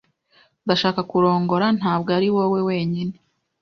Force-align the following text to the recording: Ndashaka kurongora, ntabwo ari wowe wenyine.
Ndashaka 0.65 1.01
kurongora, 1.11 1.65
ntabwo 1.79 2.09
ari 2.17 2.27
wowe 2.35 2.59
wenyine. 2.67 3.15